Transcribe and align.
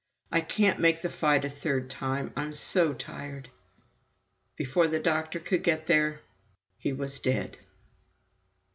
I 0.31 0.41
can't 0.41 0.79
make 0.79 1.01
the 1.03 1.11
fight 1.11 1.45
a 1.45 1.49
third 1.49 1.87
time 1.87 2.33
I'm 2.35 2.53
so 2.53 2.91
tired." 2.91 3.49
Before 4.55 4.87
the 4.87 4.97
doctor 4.99 5.39
could 5.39 5.61
get 5.61 5.85
there, 5.85 6.21
he 6.79 6.91
was 6.91 7.19
dead. 7.19 7.59